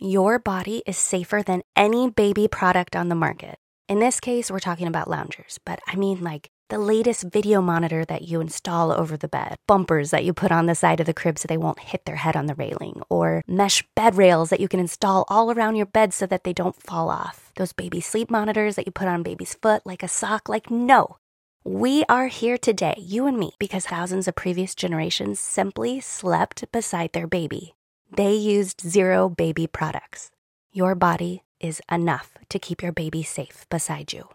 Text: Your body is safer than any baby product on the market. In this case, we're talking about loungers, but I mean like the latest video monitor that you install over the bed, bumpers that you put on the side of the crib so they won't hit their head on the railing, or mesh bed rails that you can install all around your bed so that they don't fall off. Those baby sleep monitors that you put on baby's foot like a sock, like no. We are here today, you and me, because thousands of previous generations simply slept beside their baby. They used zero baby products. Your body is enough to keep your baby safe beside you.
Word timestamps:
Your 0.00 0.38
body 0.38 0.84
is 0.86 0.96
safer 0.96 1.42
than 1.42 1.62
any 1.74 2.08
baby 2.08 2.46
product 2.46 2.94
on 2.94 3.08
the 3.08 3.16
market. 3.16 3.58
In 3.88 3.98
this 3.98 4.20
case, 4.20 4.48
we're 4.48 4.60
talking 4.60 4.86
about 4.86 5.10
loungers, 5.10 5.58
but 5.66 5.80
I 5.88 5.96
mean 5.96 6.22
like 6.22 6.50
the 6.68 6.78
latest 6.78 7.24
video 7.24 7.60
monitor 7.60 8.04
that 8.04 8.22
you 8.22 8.40
install 8.40 8.92
over 8.92 9.16
the 9.16 9.26
bed, 9.26 9.56
bumpers 9.66 10.12
that 10.12 10.24
you 10.24 10.32
put 10.32 10.52
on 10.52 10.66
the 10.66 10.76
side 10.76 11.00
of 11.00 11.06
the 11.06 11.12
crib 11.12 11.36
so 11.36 11.48
they 11.48 11.56
won't 11.56 11.80
hit 11.80 12.04
their 12.04 12.14
head 12.14 12.36
on 12.36 12.46
the 12.46 12.54
railing, 12.54 13.02
or 13.10 13.42
mesh 13.48 13.82
bed 13.96 14.14
rails 14.14 14.50
that 14.50 14.60
you 14.60 14.68
can 14.68 14.78
install 14.78 15.24
all 15.26 15.50
around 15.50 15.74
your 15.74 15.86
bed 15.86 16.14
so 16.14 16.26
that 16.26 16.44
they 16.44 16.52
don't 16.52 16.80
fall 16.80 17.10
off. 17.10 17.50
Those 17.56 17.72
baby 17.72 18.00
sleep 18.00 18.30
monitors 18.30 18.76
that 18.76 18.86
you 18.86 18.92
put 18.92 19.08
on 19.08 19.24
baby's 19.24 19.54
foot 19.54 19.84
like 19.84 20.04
a 20.04 20.08
sock, 20.08 20.48
like 20.48 20.70
no. 20.70 21.16
We 21.64 22.04
are 22.08 22.28
here 22.28 22.56
today, 22.56 22.94
you 22.98 23.26
and 23.26 23.36
me, 23.36 23.50
because 23.58 23.84
thousands 23.84 24.28
of 24.28 24.36
previous 24.36 24.76
generations 24.76 25.40
simply 25.40 25.98
slept 25.98 26.70
beside 26.70 27.14
their 27.14 27.26
baby. 27.26 27.74
They 28.10 28.32
used 28.32 28.80
zero 28.80 29.28
baby 29.28 29.66
products. 29.66 30.30
Your 30.72 30.94
body 30.94 31.42
is 31.60 31.82
enough 31.90 32.32
to 32.48 32.58
keep 32.58 32.82
your 32.82 32.92
baby 32.92 33.22
safe 33.22 33.66
beside 33.68 34.12
you. 34.12 34.28